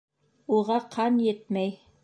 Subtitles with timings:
[0.59, 1.79] Уға ҡан етмәй.